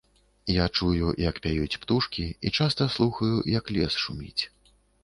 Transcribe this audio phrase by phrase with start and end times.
[0.53, 4.43] Я чую, як пяюць птушкі, і часта слухаю, як лес шуміць.